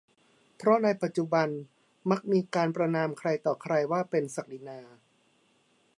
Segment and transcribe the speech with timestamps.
[0.57, 1.47] เพราะในปัจจุบัน
[2.11, 4.79] มักมีการประณามใครต่อใครว่าเป็นศักดินา